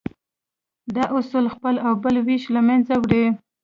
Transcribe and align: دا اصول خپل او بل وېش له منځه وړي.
دا 0.95 1.03
اصول 1.17 1.45
خپل 1.55 1.75
او 1.85 1.93
بل 2.03 2.15
وېش 2.25 2.43
له 2.55 2.61
منځه 2.67 2.93
وړي. 3.01 3.25